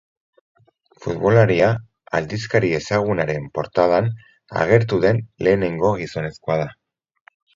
Futbolaria 1.01 1.67
aldizkari 2.19 2.71
ezagunaren 2.77 3.45
portadan 3.59 4.09
agertu 4.63 5.01
den 5.05 5.21
lehenengo 5.49 5.95
gizonezkoa 6.03 6.57
da. 6.65 6.69